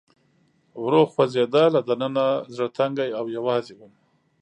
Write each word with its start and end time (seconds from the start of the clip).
ورو 0.83 1.01
خوځېده، 1.11 1.63
له 1.75 1.81
دننه 1.87 2.25
زړه 2.53 2.67
تنګی 2.77 3.09
او 3.19 3.25
یوازې 3.37 3.73
ووم. 3.75 3.93